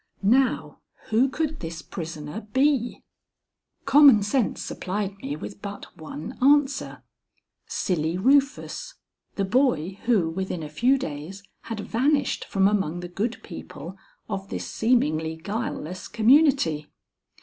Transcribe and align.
Now, 0.23 0.79
who 1.09 1.29
could 1.29 1.59
this 1.59 1.83
prisoner 1.83 2.47
be? 2.53 3.03
Common 3.85 4.23
sense 4.23 4.59
supplied 4.59 5.15
me 5.19 5.35
with 5.35 5.61
but 5.61 5.95
one 5.95 6.39
answer; 6.41 7.03
Silly 7.67 8.17
Rufus, 8.17 8.95
the 9.35 9.45
boy 9.45 9.99
who 10.05 10.27
within 10.27 10.63
a 10.63 10.69
few 10.69 10.97
days 10.97 11.43
had 11.65 11.81
vanished 11.81 12.45
from 12.45 12.67
among 12.67 13.01
the 13.01 13.07
good 13.09 13.43
people 13.43 13.95
of 14.27 14.49
this 14.49 14.65
seemingly 14.65 15.35
guileless 15.35 16.07
community. 16.07 16.87